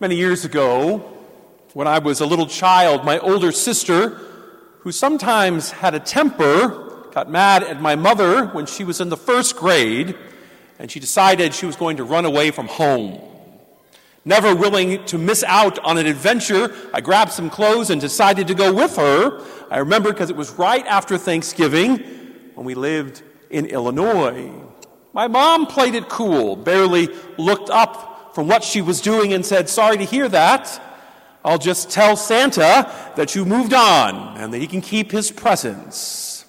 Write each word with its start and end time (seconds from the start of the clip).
Many 0.00 0.16
years 0.16 0.44
ago, 0.44 0.98
when 1.72 1.86
I 1.86 2.00
was 2.00 2.20
a 2.20 2.26
little 2.26 2.48
child, 2.48 3.04
my 3.04 3.20
older 3.20 3.52
sister, 3.52 4.08
who 4.80 4.90
sometimes 4.90 5.70
had 5.70 5.94
a 5.94 6.00
temper, 6.00 7.08
got 7.12 7.30
mad 7.30 7.62
at 7.62 7.80
my 7.80 7.94
mother 7.94 8.46
when 8.46 8.66
she 8.66 8.82
was 8.82 9.00
in 9.00 9.08
the 9.08 9.16
first 9.16 9.54
grade, 9.54 10.16
and 10.80 10.90
she 10.90 10.98
decided 10.98 11.54
she 11.54 11.64
was 11.64 11.76
going 11.76 11.98
to 11.98 12.04
run 12.04 12.24
away 12.24 12.50
from 12.50 12.66
home. 12.66 13.20
Never 14.24 14.52
willing 14.52 15.04
to 15.04 15.16
miss 15.16 15.44
out 15.44 15.78
on 15.78 15.96
an 15.96 16.06
adventure, 16.06 16.74
I 16.92 17.00
grabbed 17.00 17.30
some 17.30 17.48
clothes 17.48 17.90
and 17.90 18.00
decided 18.00 18.48
to 18.48 18.54
go 18.54 18.72
with 18.74 18.96
her. 18.96 19.44
I 19.70 19.78
remember 19.78 20.12
because 20.12 20.28
it 20.28 20.36
was 20.36 20.50
right 20.54 20.84
after 20.86 21.16
Thanksgiving 21.16 21.98
when 22.56 22.66
we 22.66 22.74
lived 22.74 23.22
in 23.48 23.66
Illinois. 23.66 24.50
My 25.12 25.28
mom 25.28 25.66
played 25.66 25.94
it 25.94 26.08
cool, 26.08 26.56
barely 26.56 27.10
looked 27.38 27.70
up 27.70 28.10
from 28.34 28.48
what 28.48 28.64
she 28.64 28.82
was 28.82 29.00
doing 29.00 29.32
and 29.32 29.46
said, 29.46 29.68
Sorry 29.68 29.96
to 29.96 30.04
hear 30.04 30.28
that. 30.28 30.80
I'll 31.44 31.58
just 31.58 31.90
tell 31.90 32.16
Santa 32.16 32.90
that 33.16 33.34
you 33.34 33.44
moved 33.44 33.74
on 33.74 34.36
and 34.38 34.52
that 34.52 34.58
he 34.58 34.66
can 34.66 34.80
keep 34.80 35.12
his 35.12 35.30
presents. 35.30 36.44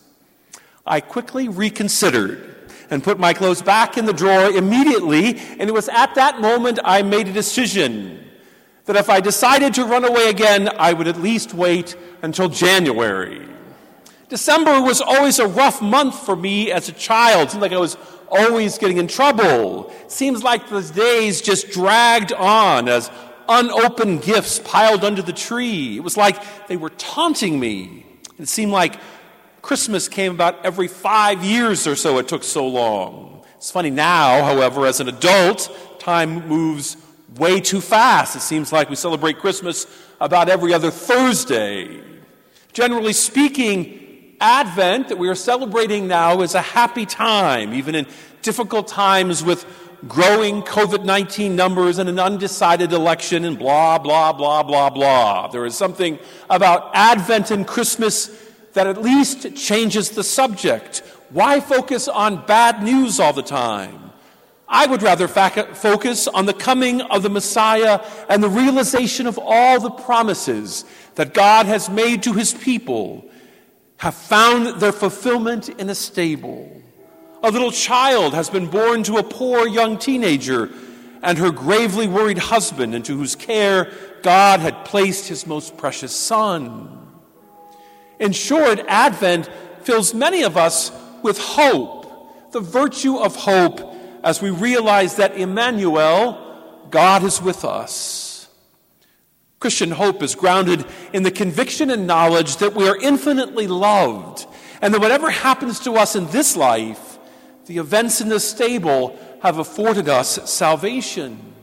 I 0.86 1.00
quickly 1.02 1.48
reconsidered 1.48 2.72
and 2.90 3.04
put 3.04 3.20
my 3.20 3.34
clothes 3.34 3.62
back 3.62 3.98
in 3.98 4.06
the 4.06 4.14
drawer 4.14 4.50
immediately, 4.50 5.38
and 5.60 5.64
it 5.64 5.74
was 5.74 5.90
at 5.90 6.16
that 6.16 6.40
moment 6.40 6.80
I 6.84 7.02
made 7.02 7.28
a 7.28 7.34
decision 7.34 8.24
that 8.86 8.96
if 8.96 9.10
I 9.10 9.20
decided 9.20 9.74
to 9.76 9.86
run 9.86 10.06
away 10.06 10.30
again, 10.30 10.70
I 10.78 10.94
would 10.94 11.08
at 11.08 11.20
least 11.20 11.54
wait 11.54 11.96
until 12.22 12.48
January. 12.48 13.55
December 14.30 14.82
was 14.82 15.02
always 15.02 15.40
a 15.40 15.48
rough 15.48 15.82
month 15.82 16.26
for 16.26 16.36
me 16.36 16.72
as 16.72 16.90
a 16.90 16.92
child. 16.92 17.48
It 17.48 17.52
seemed 17.52 17.62
like 17.62 17.72
I 17.72 17.78
was 17.78 17.98
always 18.30 18.78
getting 18.78 18.98
in 18.98 19.08
trouble. 19.08 19.94
Seems 20.08 20.44
like 20.44 20.68
the 20.70 20.82
days 20.82 21.42
just 21.42 21.70
dragged 21.70 22.34
on 22.34 22.90
as 22.90 23.12
unopened 23.48 24.24
gifts 24.24 24.60
piled 24.60 25.04
under 25.04 25.22
the 25.22 25.34
tree. 25.34 25.98
It 25.98 26.02
was 26.02 26.18
like 26.18 26.68
they 26.68 26.78
were 26.78 26.90
taunting 26.92 27.60
me. 27.60 28.06
It 28.40 28.48
seemed 28.48 28.72
like 28.72 29.00
Christmas 29.62 30.08
came 30.08 30.34
about 30.34 30.64
every 30.66 30.88
five 30.88 31.44
years 31.44 31.88
or 31.88 31.96
so, 31.96 32.18
it 32.18 32.28
took 32.28 32.44
so 32.44 32.68
long. 32.68 33.44
It's 33.58 33.72
funny 33.72 33.90
now, 33.90 34.44
however, 34.44 34.86
as 34.86 35.00
an 35.00 35.08
adult, 35.08 36.00
time 36.00 36.48
moves 36.48 36.98
way 37.38 37.60
too 37.60 37.82
fast. 37.82 38.36
It 38.36 38.42
seems 38.42 38.72
like 38.72 38.90
we 38.90 38.96
celebrate 38.96 39.40
Christmas 39.40 39.88
about 40.22 40.50
every 40.50 40.74
other 40.74 40.92
Thursday. 40.92 42.02
Generally 42.74 43.14
speaking, 43.14 44.05
Advent 44.42 45.10
that 45.10 45.18
we 45.18 45.30
are 45.30 45.36
celebrating 45.36 46.08
now 46.08 46.42
is 46.42 46.56
a 46.56 46.62
happy 46.62 47.06
time, 47.06 47.74
even 47.74 47.96
in 47.96 48.08
difficult 48.42 48.88
times 48.88 49.44
with 49.44 49.66
growing 50.08 50.62
COVID 50.62 51.04
19 51.04 51.56
numbers 51.56 51.98
and 51.98 52.10
an 52.10 52.20
undecided 52.20 52.94
election 52.94 53.46
and 53.46 53.58
blah, 53.58 53.98
blah, 53.98 54.34
blah, 54.34 54.64
blah, 54.64 54.90
blah. 54.90 55.48
There 55.48 55.66
is 55.66 55.76
something 55.76 56.20
about 56.50 56.92
Advent 56.94 57.52
and 57.52 57.66
Christmas 57.66 58.28
that 58.74 58.88
at 58.88 59.02
least 59.02 59.56
changes 59.56 60.12
the 60.12 60.24
subject. 60.24 61.00
Why 61.30 61.60
focus 61.60 62.08
on 62.08 62.46
bad 62.46 62.84
news 62.84 63.20
all 63.20 63.34
the 63.34 63.42
time? 63.42 64.12
I 64.68 64.88
would 64.88 65.04
rather 65.04 65.28
focus 65.28 66.28
on 66.28 66.46
the 66.46 66.54
coming 66.54 67.02
of 67.02 67.24
the 67.24 67.30
Messiah 67.30 68.04
and 68.30 68.44
the 68.44 68.50
realization 68.50 69.28
of 69.28 69.40
all 69.42 69.80
the 69.80 69.92
promises 69.92 70.86
that 71.16 71.34
God 71.34 71.68
has 71.68 71.90
made 71.90 72.24
to 72.24 72.34
his 72.34 72.54
people 72.54 73.30
have 73.98 74.16
found 74.16 74.82
their 74.82 74.92
fulfillment 74.92 75.70
in 75.70 75.90
a 75.90 75.96
stable. 75.96 76.72
A 77.44 77.52
little 77.52 77.72
child 77.72 78.34
has 78.34 78.50
been 78.50 78.68
born 78.68 79.04
to 79.04 79.18
a 79.18 79.24
poor 79.24 79.68
young 79.68 79.98
teenager 79.98 80.70
and 81.22 81.38
her 81.38 81.52
gravely 81.52 82.08
worried 82.08 82.38
husband, 82.38 82.94
into 82.94 83.18
whose 83.18 83.36
care 83.36 83.92
God 84.22 84.60
had 84.60 84.86
placed 84.86 85.28
his 85.28 85.48
most 85.48 85.76
precious 85.76 86.16
son. 86.16 87.08
In 88.20 88.32
short, 88.32 88.80
Advent 88.88 89.50
fills 89.82 90.14
many 90.14 90.44
of 90.44 90.56
us 90.56 90.92
with 91.24 91.40
hope, 91.40 92.52
the 92.52 92.60
virtue 92.60 93.18
of 93.18 93.36
hope, 93.36 93.94
as 94.24 94.42
we 94.42 94.50
realize 94.50 95.16
that 95.16 95.38
Emmanuel, 95.38 96.88
God 96.90 97.24
is 97.24 97.42
with 97.42 97.66
us. 97.66 98.25
Christian 99.60 99.92
hope 99.92 100.22
is 100.22 100.36
grounded 100.36 100.86
in 101.14 101.24
the 101.24 101.32
conviction 101.32 101.90
and 101.90 102.06
knowledge 102.06 102.58
that 102.58 102.74
we 102.74 102.88
are 102.88 102.98
infinitely 102.98 103.68
loved, 103.68 104.46
and 104.82 104.94
that 104.94 105.02
whatever 105.02 105.30
happens 105.32 105.80
to 105.82 105.94
us 105.94 106.16
in 106.16 106.28
this 106.28 106.56
life, 106.56 107.18
the 107.66 107.78
events 107.78 108.22
in 108.22 108.30
this 108.30 108.48
stable 108.48 109.18
have 109.42 109.58
afforded 109.58 110.10
us 110.10 110.50
salvation. 110.50 111.54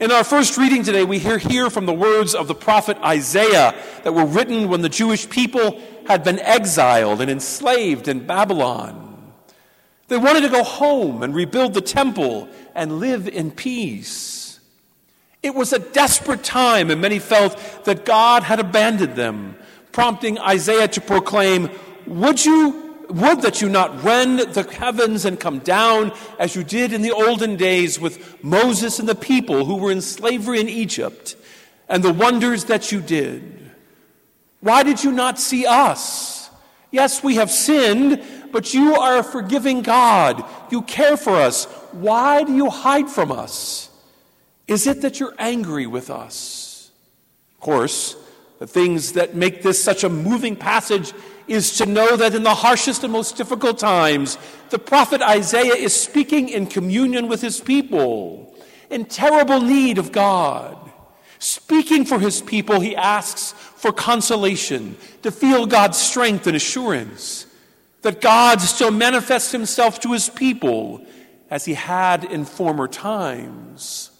In 0.00 0.12
our 0.12 0.22
first 0.22 0.56
reading 0.56 0.84
today, 0.84 1.02
we 1.02 1.18
hear 1.18 1.38
here 1.38 1.70
from 1.70 1.84
the 1.84 1.92
words 1.92 2.34
of 2.34 2.46
the 2.46 2.54
prophet 2.54 2.96
Isaiah 2.98 3.74
that 4.04 4.14
were 4.14 4.24
written 4.24 4.68
when 4.68 4.80
the 4.80 4.88
Jewish 4.88 5.28
people 5.28 5.82
had 6.06 6.22
been 6.22 6.38
exiled 6.38 7.20
and 7.20 7.28
enslaved 7.28 8.06
in 8.06 8.24
Babylon. 8.24 9.32
They 10.06 10.16
wanted 10.16 10.42
to 10.42 10.48
go 10.48 10.62
home 10.62 11.24
and 11.24 11.34
rebuild 11.34 11.74
the 11.74 11.80
temple 11.80 12.48
and 12.76 13.00
live 13.00 13.26
in 13.26 13.50
peace. 13.50 14.37
It 15.42 15.54
was 15.54 15.72
a 15.72 15.78
desperate 15.78 16.42
time, 16.42 16.90
and 16.90 17.00
many 17.00 17.18
felt 17.18 17.58
that 17.84 18.04
God 18.04 18.42
had 18.42 18.58
abandoned 18.58 19.14
them, 19.14 19.56
prompting 19.92 20.38
Isaiah 20.38 20.88
to 20.88 21.00
proclaim, 21.00 21.70
Would 22.06 22.44
you 22.44 22.88
would 23.08 23.40
that 23.42 23.62
you 23.62 23.68
not 23.68 24.04
rend 24.04 24.40
the 24.40 24.62
heavens 24.62 25.24
and 25.24 25.40
come 25.40 25.60
down 25.60 26.12
as 26.38 26.54
you 26.54 26.62
did 26.62 26.92
in 26.92 27.02
the 27.02 27.12
olden 27.12 27.56
days 27.56 27.98
with 27.98 28.42
Moses 28.44 28.98
and 28.98 29.08
the 29.08 29.14
people 29.14 29.64
who 29.64 29.76
were 29.76 29.90
in 29.90 30.02
slavery 30.02 30.60
in 30.60 30.68
Egypt, 30.68 31.34
and 31.88 32.04
the 32.04 32.12
wonders 32.12 32.64
that 32.64 32.92
you 32.92 33.00
did. 33.00 33.70
Why 34.60 34.82
did 34.82 35.02
you 35.02 35.12
not 35.12 35.38
see 35.38 35.64
us? 35.64 36.50
Yes, 36.90 37.22
we 37.22 37.36
have 37.36 37.50
sinned, 37.50 38.22
but 38.52 38.74
you 38.74 38.94
are 38.96 39.18
a 39.18 39.22
forgiving 39.22 39.82
God. 39.82 40.44
You 40.70 40.82
care 40.82 41.16
for 41.16 41.36
us. 41.36 41.64
Why 41.92 42.42
do 42.42 42.54
you 42.54 42.68
hide 42.68 43.08
from 43.08 43.32
us? 43.32 43.87
Is 44.68 44.86
it 44.86 45.00
that 45.00 45.18
you're 45.18 45.34
angry 45.38 45.86
with 45.86 46.10
us? 46.10 46.90
Of 47.54 47.60
course, 47.60 48.16
the 48.58 48.66
things 48.66 49.14
that 49.14 49.34
make 49.34 49.62
this 49.62 49.82
such 49.82 50.04
a 50.04 50.08
moving 50.08 50.54
passage 50.54 51.12
is 51.48 51.78
to 51.78 51.86
know 51.86 52.16
that 52.16 52.34
in 52.34 52.42
the 52.42 52.54
harshest 52.54 53.02
and 53.02 53.12
most 53.12 53.36
difficult 53.36 53.78
times, 53.78 54.36
the 54.68 54.78
prophet 54.78 55.22
Isaiah 55.22 55.74
is 55.74 55.98
speaking 55.98 56.50
in 56.50 56.66
communion 56.66 57.28
with 57.28 57.40
his 57.40 57.60
people, 57.60 58.54
in 58.90 59.06
terrible 59.06 59.60
need 59.60 59.96
of 59.96 60.12
God. 60.12 60.76
Speaking 61.38 62.04
for 62.04 62.18
his 62.18 62.42
people, 62.42 62.80
he 62.80 62.94
asks 62.94 63.52
for 63.52 63.92
consolation, 63.92 64.96
to 65.22 65.30
feel 65.30 65.66
God's 65.66 65.96
strength 65.96 66.46
and 66.46 66.56
assurance, 66.56 67.46
that 68.02 68.20
God 68.20 68.60
still 68.60 68.90
manifests 68.90 69.52
himself 69.52 70.00
to 70.00 70.12
his 70.12 70.28
people 70.28 71.06
as 71.48 71.64
he 71.64 71.74
had 71.74 72.24
in 72.24 72.44
former 72.44 72.86
times. 72.88 74.10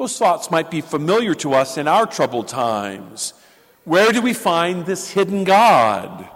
Those 0.00 0.16
thoughts 0.16 0.50
might 0.50 0.70
be 0.70 0.80
familiar 0.80 1.34
to 1.34 1.52
us 1.52 1.76
in 1.76 1.86
our 1.86 2.06
troubled 2.06 2.48
times. 2.48 3.34
Where 3.84 4.12
do 4.12 4.22
we 4.22 4.32
find 4.32 4.86
this 4.86 5.10
hidden 5.10 5.44
God? 5.44 6.26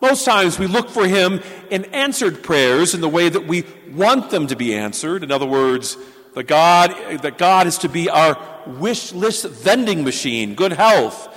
Most 0.00 0.24
times 0.24 0.58
we 0.58 0.66
look 0.66 0.90
for 0.90 1.06
him 1.06 1.40
in 1.70 1.84
answered 1.94 2.42
prayers 2.42 2.92
in 2.92 3.00
the 3.00 3.08
way 3.08 3.28
that 3.28 3.46
we 3.46 3.66
want 3.92 4.30
them 4.30 4.48
to 4.48 4.56
be 4.56 4.74
answered. 4.74 5.22
In 5.22 5.30
other 5.30 5.46
words, 5.46 5.96
the 6.34 6.42
God, 6.42 6.90
that 7.22 7.38
God 7.38 7.68
is 7.68 7.78
to 7.78 7.88
be 7.88 8.10
our 8.10 8.36
wish 8.66 9.12
list 9.12 9.46
vending 9.46 10.02
machine, 10.02 10.56
good 10.56 10.72
health, 10.72 11.28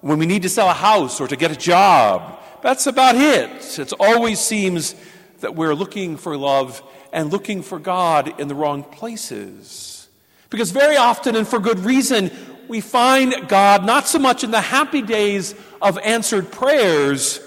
when 0.00 0.18
we 0.18 0.26
need 0.26 0.42
to 0.42 0.48
sell 0.48 0.68
a 0.68 0.72
house 0.72 1.20
or 1.20 1.28
to 1.28 1.36
get 1.36 1.52
a 1.52 1.56
job. 1.56 2.36
That's 2.64 2.88
about 2.88 3.14
it. 3.14 3.78
It 3.78 3.92
always 4.00 4.40
seems 4.40 4.96
that 5.38 5.54
we're 5.54 5.76
looking 5.76 6.16
for 6.16 6.36
love 6.36 6.82
and 7.12 7.30
looking 7.30 7.62
for 7.62 7.78
God 7.78 8.40
in 8.40 8.48
the 8.48 8.56
wrong 8.56 8.82
places. 8.82 10.05
Because 10.50 10.70
very 10.70 10.96
often, 10.96 11.36
and 11.36 11.46
for 11.46 11.58
good 11.58 11.80
reason, 11.80 12.30
we 12.68 12.80
find 12.80 13.48
God 13.48 13.84
not 13.84 14.06
so 14.06 14.18
much 14.18 14.44
in 14.44 14.50
the 14.50 14.60
happy 14.60 15.02
days 15.02 15.54
of 15.80 15.98
answered 15.98 16.50
prayers. 16.50 17.40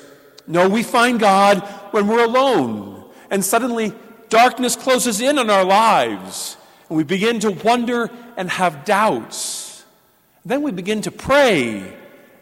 No, 0.47 0.69
we 0.69 0.83
find 0.83 1.19
God 1.19 1.59
when 1.91 2.07
we're 2.07 2.25
alone 2.25 3.05
and 3.29 3.43
suddenly 3.43 3.93
darkness 4.29 4.75
closes 4.75 5.21
in 5.21 5.37
on 5.37 5.49
our 5.49 5.65
lives 5.65 6.57
and 6.87 6.97
we 6.97 7.03
begin 7.03 7.39
to 7.41 7.51
wonder 7.51 8.09
and 8.37 8.49
have 8.49 8.85
doubts. 8.85 9.83
Then 10.45 10.61
we 10.61 10.71
begin 10.71 11.01
to 11.01 11.11
pray 11.11 11.95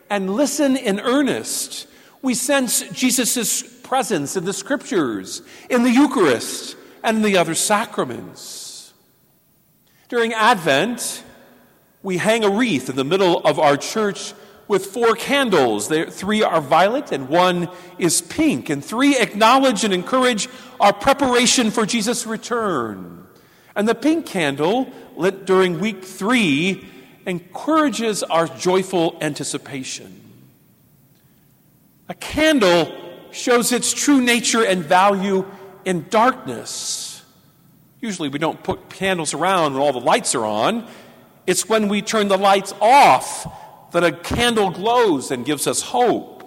and 0.09 0.33
listen 0.33 0.77
in 0.77 0.99
earnest. 0.99 1.87
We 2.21 2.33
sense 2.33 2.87
Jesus' 2.89 3.61
presence 3.61 4.37
in 4.37 4.45
the 4.45 4.53
scriptures, 4.53 5.41
in 5.69 5.83
the 5.83 5.91
Eucharist, 5.91 6.77
and 7.03 7.17
in 7.17 7.23
the 7.23 7.37
other 7.37 7.55
sacraments. 7.55 8.66
During 10.09 10.33
Advent, 10.33 11.23
we 12.01 12.17
hang 12.17 12.45
a 12.45 12.49
wreath 12.49 12.89
in 12.89 12.95
the 12.95 13.03
middle 13.03 13.39
of 13.39 13.59
our 13.59 13.75
church 13.75 14.33
with 14.67 14.85
four 14.85 15.15
candles. 15.15 15.87
Three 15.87 16.43
are 16.43 16.61
violet 16.61 17.11
and 17.11 17.27
one 17.27 17.69
is 17.97 18.21
pink. 18.21 18.69
And 18.69 18.83
three 18.83 19.17
acknowledge 19.17 19.83
and 19.83 19.93
encourage 19.93 20.47
our 20.79 20.93
preparation 20.93 21.71
for 21.71 21.85
Jesus' 21.85 22.25
return. 22.25 23.25
And 23.75 23.87
the 23.87 23.95
pink 23.95 24.25
candle, 24.25 24.89
lit 25.17 25.45
during 25.45 25.79
week 25.79 26.03
three, 26.03 26.87
encourages 27.25 28.23
our 28.23 28.47
joyful 28.47 29.17
anticipation. 29.19 30.21
A 32.07 32.13
candle 32.13 32.95
shows 33.31 33.73
its 33.73 33.91
true 33.91 34.21
nature 34.21 34.63
and 34.63 34.83
value 34.83 35.45
in 35.83 36.07
darkness. 36.09 37.06
Usually, 37.99 38.29
we 38.29 38.39
don't 38.39 38.61
put 38.63 38.89
candles 38.89 39.33
around 39.33 39.73
when 39.73 39.81
all 39.81 39.93
the 39.93 39.99
lights 39.99 40.35
are 40.35 40.45
on. 40.45 40.87
It's 41.47 41.67
when 41.67 41.87
we 41.87 42.01
turn 42.01 42.27
the 42.27 42.37
lights 42.37 42.73
off 42.79 43.91
that 43.91 44.03
a 44.03 44.11
candle 44.11 44.69
glows 44.69 45.31
and 45.31 45.45
gives 45.45 45.65
us 45.65 45.81
hope. 45.81 46.37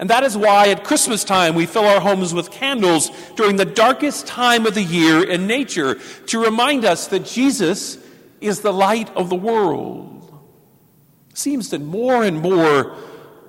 And 0.00 0.10
that 0.10 0.22
is 0.22 0.36
why 0.36 0.68
at 0.68 0.84
Christmas 0.84 1.24
time 1.24 1.54
we 1.54 1.66
fill 1.66 1.84
our 1.84 2.00
homes 2.00 2.32
with 2.32 2.50
candles 2.50 3.10
during 3.36 3.56
the 3.56 3.64
darkest 3.64 4.26
time 4.26 4.64
of 4.64 4.74
the 4.74 4.82
year 4.82 5.28
in 5.28 5.46
nature 5.46 5.96
to 6.26 6.42
remind 6.42 6.84
us 6.84 7.08
that 7.08 7.24
Jesus 7.24 7.98
is 8.40 8.60
the 8.60 8.72
light 8.72 9.14
of 9.16 9.28
the 9.28 9.36
world. 9.36 10.38
It 11.30 11.38
seems 11.38 11.70
that 11.70 11.80
more 11.80 12.22
and 12.22 12.40
more 12.40 12.96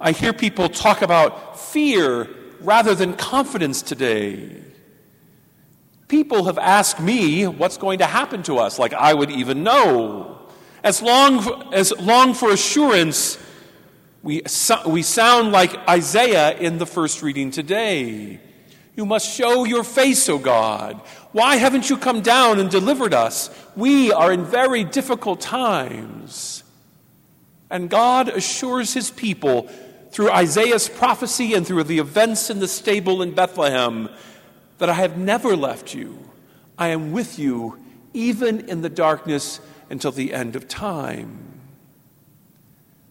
I 0.01 0.11
hear 0.11 0.33
people 0.33 0.69
talk 0.69 1.01
about 1.01 1.59
fear 1.59 2.27
rather 2.61 2.95
than 2.95 3.13
confidence 3.13 3.81
today. 3.81 4.63
People 6.09 6.45
have 6.45 6.57
asked 6.57 6.99
me 6.99 7.45
what's 7.45 7.77
going 7.77 7.99
to 7.99 8.07
happen 8.07 8.41
to 8.43 8.57
us, 8.57 8.79
like 8.79 8.93
I 8.93 9.13
would 9.13 9.29
even 9.29 9.63
know. 9.63 10.39
As 10.83 11.03
long 11.03 11.71
as 11.71 11.93
long 11.99 12.33
for 12.33 12.51
assurance, 12.51 13.37
we, 14.23 14.41
we 14.87 15.03
sound 15.03 15.51
like 15.51 15.77
Isaiah 15.87 16.57
in 16.57 16.79
the 16.79 16.87
first 16.87 17.21
reading 17.21 17.51
today. 17.51 18.39
You 18.95 19.05
must 19.05 19.31
show 19.37 19.65
your 19.65 19.83
face, 19.83 20.27
O 20.29 20.39
God. 20.39 20.99
Why 21.31 21.57
haven't 21.57 21.91
you 21.91 21.95
come 21.95 22.21
down 22.21 22.59
and 22.59 22.71
delivered 22.71 23.13
us? 23.13 23.51
We 23.75 24.11
are 24.11 24.33
in 24.33 24.45
very 24.45 24.83
difficult 24.83 25.39
times. 25.39 26.63
And 27.69 27.87
God 27.87 28.29
assures 28.29 28.95
his 28.95 29.11
people 29.11 29.69
through 30.09 30.31
Isaiah's 30.31 30.89
prophecy 30.89 31.53
and 31.53 31.67
through 31.67 31.83
the 31.83 31.99
events 31.99 32.49
in 32.49 32.57
the 32.57 32.67
stable 32.67 33.21
in 33.21 33.35
Bethlehem 33.35 34.09
that 34.79 34.89
I 34.89 34.93
have 34.93 35.17
never 35.17 35.55
left 35.55 35.93
you. 35.93 36.17
I 36.77 36.87
am 36.89 37.11
with 37.11 37.37
you 37.37 37.77
even 38.13 38.67
in 38.67 38.81
the 38.81 38.89
darkness 38.89 39.59
until 39.89 40.11
the 40.11 40.33
end 40.33 40.55
of 40.55 40.67
time. 40.67 41.61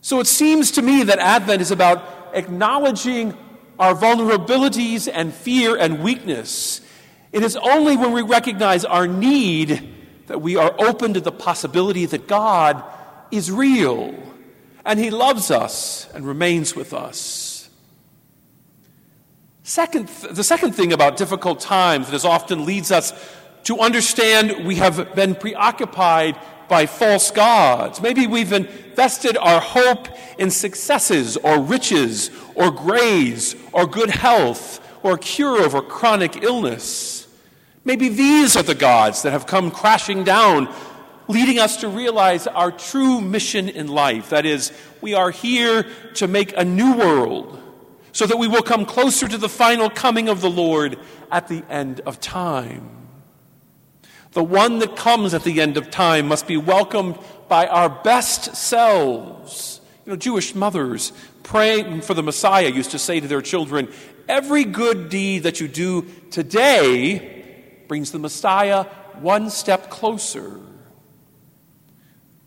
So 0.00 0.20
it 0.20 0.26
seems 0.26 0.72
to 0.72 0.82
me 0.82 1.04
that 1.04 1.18
Advent 1.18 1.60
is 1.60 1.70
about 1.70 2.30
acknowledging 2.32 3.36
our 3.78 3.94
vulnerabilities 3.94 5.08
and 5.12 5.32
fear 5.32 5.76
and 5.76 6.02
weakness. 6.02 6.80
It 7.32 7.42
is 7.42 7.56
only 7.56 7.96
when 7.96 8.12
we 8.12 8.22
recognize 8.22 8.84
our 8.84 9.06
need 9.06 9.94
that 10.26 10.40
we 10.40 10.56
are 10.56 10.74
open 10.78 11.14
to 11.14 11.20
the 11.20 11.32
possibility 11.32 12.06
that 12.06 12.26
God 12.26 12.82
is 13.30 13.50
real 13.50 14.14
and 14.84 14.98
He 14.98 15.10
loves 15.10 15.50
us 15.50 16.08
and 16.14 16.26
remains 16.26 16.74
with 16.74 16.94
us. 16.94 17.47
Second, 19.68 20.08
the 20.08 20.42
second 20.42 20.72
thing 20.72 20.94
about 20.94 21.18
difficult 21.18 21.60
times 21.60 22.10
that 22.10 22.24
often 22.24 22.64
leads 22.64 22.90
us 22.90 23.12
to 23.64 23.80
understand 23.80 24.66
we 24.66 24.76
have 24.76 25.14
been 25.14 25.34
preoccupied 25.34 26.38
by 26.70 26.86
false 26.86 27.30
gods. 27.30 28.00
Maybe 28.00 28.26
we've 28.26 28.54
invested 28.54 29.36
our 29.36 29.60
hope 29.60 30.08
in 30.38 30.50
successes 30.50 31.36
or 31.36 31.60
riches 31.60 32.30
or 32.54 32.70
grades 32.70 33.56
or 33.72 33.86
good 33.86 34.08
health 34.08 34.80
or 35.02 35.18
cure 35.18 35.58
over 35.58 35.82
chronic 35.82 36.42
illness. 36.42 37.28
Maybe 37.84 38.08
these 38.08 38.56
are 38.56 38.62
the 38.62 38.74
gods 38.74 39.20
that 39.20 39.32
have 39.32 39.46
come 39.46 39.70
crashing 39.70 40.24
down, 40.24 40.74
leading 41.28 41.58
us 41.58 41.76
to 41.82 41.90
realize 41.90 42.46
our 42.46 42.72
true 42.72 43.20
mission 43.20 43.68
in 43.68 43.88
life. 43.88 44.30
That 44.30 44.46
is, 44.46 44.72
we 45.02 45.12
are 45.12 45.30
here 45.30 45.84
to 46.14 46.26
make 46.26 46.56
a 46.56 46.64
new 46.64 46.96
world 46.96 47.58
so 48.18 48.26
that 48.26 48.36
we 48.36 48.48
will 48.48 48.62
come 48.62 48.84
closer 48.84 49.28
to 49.28 49.38
the 49.38 49.48
final 49.48 49.88
coming 49.88 50.28
of 50.28 50.40
the 50.40 50.50
Lord 50.50 50.98
at 51.30 51.46
the 51.46 51.62
end 51.70 52.00
of 52.00 52.18
time. 52.18 52.90
The 54.32 54.42
one 54.42 54.80
that 54.80 54.96
comes 54.96 55.34
at 55.34 55.44
the 55.44 55.60
end 55.60 55.76
of 55.76 55.88
time 55.88 56.26
must 56.26 56.48
be 56.48 56.56
welcomed 56.56 57.16
by 57.46 57.68
our 57.68 57.88
best 57.88 58.56
selves. 58.56 59.80
You 60.04 60.10
know, 60.10 60.16
Jewish 60.16 60.56
mothers 60.56 61.12
praying 61.44 62.00
for 62.00 62.12
the 62.12 62.24
Messiah 62.24 62.68
used 62.68 62.90
to 62.90 62.98
say 62.98 63.20
to 63.20 63.28
their 63.28 63.40
children, 63.40 63.86
Every 64.28 64.64
good 64.64 65.10
deed 65.10 65.44
that 65.44 65.60
you 65.60 65.68
do 65.68 66.04
today 66.32 67.84
brings 67.86 68.10
the 68.10 68.18
Messiah 68.18 68.82
one 69.20 69.48
step 69.48 69.90
closer. 69.90 70.58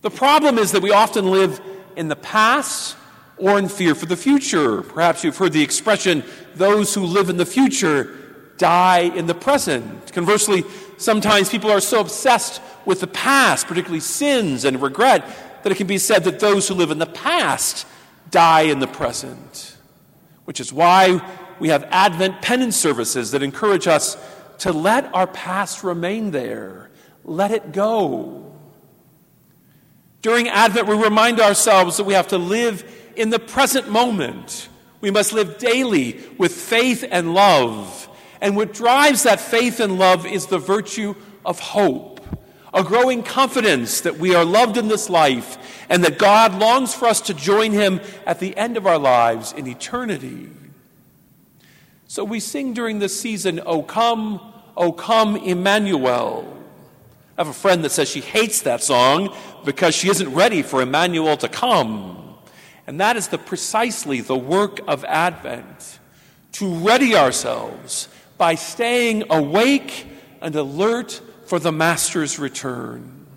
The 0.02 0.12
problem 0.12 0.58
is 0.58 0.74
that 0.74 0.82
we 0.82 0.92
often 0.92 1.32
live 1.32 1.62
in 1.96 2.10
the 2.10 2.18
past 2.18 2.98
or 3.42 3.58
in 3.58 3.68
fear 3.68 3.96
for 3.96 4.06
the 4.06 4.16
future. 4.16 4.84
Perhaps 4.84 5.24
you've 5.24 5.36
heard 5.36 5.52
the 5.52 5.64
expression, 5.64 6.24
those 6.56 6.94
who 6.94 7.02
live 7.02 7.28
in 7.28 7.38
the 7.38 7.46
future 7.46 8.16
die 8.58 9.00
in 9.00 9.26
the 9.26 9.34
present. 9.34 10.14
Conversely, 10.14 10.64
sometimes 10.98 11.50
people 11.50 11.72
are 11.72 11.82
so 11.82 12.00
obsessed 12.00 12.62
with 12.86 13.02
the 13.02 13.08
past, 13.08 13.66
particularly 13.68 14.00
sins 14.00 14.64
and 14.64 14.80
regret, 14.80 15.26
that 15.64 15.72
it 15.72 15.76
can 15.76 15.88
be 15.88 15.98
said 15.98 16.24
that 16.24 16.40
those 16.40 16.68
who 16.68 16.76
live 16.76 16.92
in 16.92 17.00
the 17.00 17.08
past 17.08 17.88
die 18.30 18.62
in 18.62 18.80
the 18.80 18.88
present. 18.88 19.76
Which 20.46 20.60
is 20.60 20.72
why 20.72 21.20
we 21.60 21.70
have 21.70 21.84
Advent 21.86 22.44
penance 22.44 22.76
services 22.76 23.32
that 23.32 23.42
encourage 23.42 23.88
us 23.88 24.18
to 24.60 24.72
let 24.72 25.12
our 25.16 25.26
past 25.26 25.84
remain 25.84 26.30
there, 26.30 26.92
let 27.24 27.50
it 27.50 27.72
go. 27.72 28.54
During 30.22 30.48
Advent, 30.48 30.88
we 30.88 30.96
remind 30.96 31.40
ourselves 31.40 31.98
that 31.98 32.04
we 32.04 32.14
have 32.14 32.28
to 32.28 32.38
live 32.38 33.01
in 33.16 33.30
the 33.30 33.40
present 33.40 33.90
moment. 33.90 34.70
We 35.00 35.12
must 35.12 35.34
live 35.34 35.58
daily 35.58 36.20
with 36.38 36.54
faith 36.54 37.04
and 37.10 37.34
love 37.34 38.02
and 38.42 38.58
what 38.58 38.74
drives 38.74 39.24
that 39.24 39.40
faith 39.40 39.80
and 39.80 40.00
love 40.00 40.26
is 40.26 40.48
the 40.48 40.58
virtue 40.58 41.14
of 41.46 41.60
hope, 41.60 42.20
a 42.74 42.84
growing 42.84 43.22
confidence 43.22 44.02
that 44.02 44.18
we 44.18 44.34
are 44.34 44.44
loved 44.44 44.78
in 44.78 44.88
this 44.88 45.10
life 45.10 45.86
and 45.90 46.04
that 46.04 46.18
God 46.18 46.60
longs 46.60 46.94
for 46.94 47.06
us 47.06 47.22
to 47.22 47.36
join 47.36 47.72
Him 47.72 48.02
at 48.26 48.40
the 48.40 48.58
end 48.58 48.78
of 48.78 48.88
our 48.88 48.98
lives 48.98 49.54
in 49.54 49.68
eternity. 49.68 50.50
So 52.08 52.24
we 52.24 52.40
sing 52.40 52.74
during 52.74 53.00
this 53.00 53.18
season, 53.18 53.62
O 53.66 53.84
come, 53.84 54.42
O 54.76 54.92
come, 54.92 55.36
Emmanuel. 55.38 56.58
I 57.38 57.42
have 57.42 57.48
a 57.48 57.54
friend 57.54 57.84
that 57.86 57.92
says 57.92 58.10
she 58.10 58.22
hates 58.22 58.64
that 58.64 58.84
song 58.84 59.36
because 59.66 59.96
she 59.96 60.10
isn't 60.10 60.34
ready 60.34 60.64
for 60.64 60.82
Emmanuel 60.82 61.38
to 61.38 61.48
come. 61.48 62.18
And 62.92 63.00
that 63.00 63.16
is 63.16 63.30
the 63.30 63.38
precisely 63.38 64.20
the 64.20 64.36
work 64.36 64.82
of 64.86 65.06
Advent 65.06 66.00
to 66.52 66.76
ready 66.80 67.16
ourselves 67.16 68.10
by 68.38 68.56
staying 68.56 69.24
awake 69.30 70.08
and 70.42 70.54
alert 70.54 71.22
for 71.46 71.58
the 71.58 71.72
Master's 71.72 72.38
return. 72.38 73.28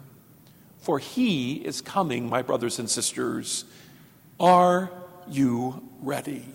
For 0.80 0.98
he 0.98 1.52
is 1.52 1.80
coming, 1.82 2.28
my 2.28 2.42
brothers 2.42 2.80
and 2.80 2.90
sisters. 2.90 3.64
Are 4.40 4.90
you 5.30 5.88
ready? 6.00 6.46